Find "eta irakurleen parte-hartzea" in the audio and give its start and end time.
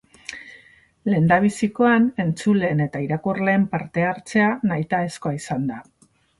2.87-4.51